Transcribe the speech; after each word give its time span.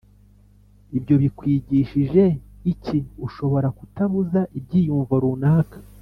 Ibyo 0.97 1.15
bikwigishije 1.23 2.23
iki 2.71 2.97
Ushobora 3.27 3.67
kutabuza 3.77 4.41
ibyiyumvo 4.59 5.13
runaka 5.23 5.77